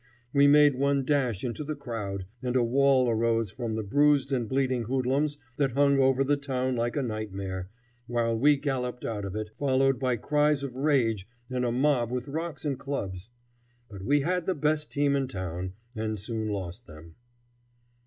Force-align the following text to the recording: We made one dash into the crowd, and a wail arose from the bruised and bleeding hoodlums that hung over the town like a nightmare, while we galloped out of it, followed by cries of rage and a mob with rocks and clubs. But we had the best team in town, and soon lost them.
We 0.33 0.47
made 0.47 0.73
one 0.79 1.05
dash 1.05 1.43
into 1.43 1.63
the 1.63 1.75
crowd, 1.75 2.25
and 2.41 2.55
a 2.55 2.63
wail 2.63 3.07
arose 3.07 3.51
from 3.51 3.75
the 3.75 3.83
bruised 3.83 4.33
and 4.33 4.49
bleeding 4.49 4.85
hoodlums 4.85 5.37
that 5.57 5.73
hung 5.73 5.99
over 5.99 6.23
the 6.23 6.37
town 6.37 6.75
like 6.75 6.95
a 6.97 7.03
nightmare, 7.03 7.69
while 8.07 8.35
we 8.35 8.57
galloped 8.57 9.05
out 9.05 9.25
of 9.25 9.35
it, 9.35 9.51
followed 9.59 9.99
by 9.99 10.15
cries 10.15 10.63
of 10.63 10.73
rage 10.75 11.27
and 11.51 11.63
a 11.63 11.71
mob 11.71 12.09
with 12.09 12.27
rocks 12.27 12.65
and 12.65 12.79
clubs. 12.79 13.29
But 13.91 14.01
we 14.01 14.21
had 14.21 14.47
the 14.47 14.55
best 14.55 14.91
team 14.91 15.15
in 15.15 15.27
town, 15.27 15.73
and 15.95 16.17
soon 16.17 16.49
lost 16.49 16.87
them. 16.87 17.13